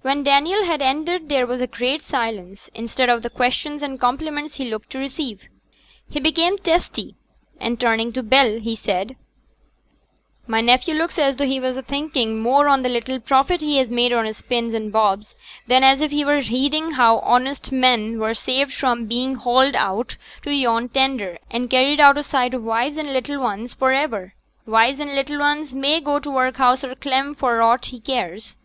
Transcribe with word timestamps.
When 0.00 0.22
Daniel 0.24 0.64
had 0.64 0.80
ended 0.80 1.28
there 1.28 1.46
was 1.46 1.60
a 1.60 1.66
great 1.66 2.00
silence, 2.00 2.70
instead 2.72 3.10
of 3.10 3.20
the 3.20 3.28
questions 3.28 3.82
and 3.82 4.00
compliments 4.00 4.56
he 4.56 4.70
looked 4.70 4.88
to 4.92 4.98
receive. 4.98 5.48
He 6.08 6.18
became 6.18 6.56
testy, 6.56 7.14
and 7.60 7.78
turning 7.78 8.10
to 8.14 8.22
Bell, 8.22 8.58
said, 8.74 9.16
'My 10.46 10.62
nephew 10.62 10.94
looks 10.94 11.18
as 11.18 11.36
though 11.36 11.44
he 11.44 11.60
was 11.60 11.76
a 11.76 11.82
thinking 11.82 12.40
more 12.40 12.68
on 12.68 12.82
t' 12.82 12.88
little 12.88 13.20
profit 13.20 13.60
he 13.60 13.76
has 13.76 13.90
made 13.90 14.14
on 14.14 14.24
his 14.24 14.40
pins 14.40 14.74
an' 14.74 14.88
bobs, 14.92 15.34
than 15.66 15.84
as 15.84 16.00
if 16.00 16.10
he 16.10 16.24
was 16.24 16.46
heeding 16.46 16.92
how 16.92 17.18
honest 17.18 17.70
men 17.70 18.18
were 18.18 18.32
saved 18.32 18.72
from 18.72 19.04
being 19.04 19.34
haled 19.36 19.74
out 19.76 20.16
to 20.40 20.54
yon 20.54 20.88
tender, 20.88 21.36
an' 21.50 21.68
carried 21.68 22.00
out 22.00 22.16
o' 22.16 22.22
sight 22.22 22.54
o' 22.54 22.58
wives 22.60 22.96
and 22.96 23.12
little 23.12 23.44
'uns 23.44 23.74
for 23.74 23.92
iver. 23.92 24.32
Wives 24.64 25.00
an' 25.00 25.14
little 25.14 25.42
'uns 25.42 25.74
may 25.74 26.00
go 26.00 26.18
t' 26.18 26.30
workhouse 26.30 26.82
or 26.82 26.94
clem 26.94 27.34
for 27.34 27.60
aught 27.60 27.84
he 27.92 28.00
cares. 28.00 28.56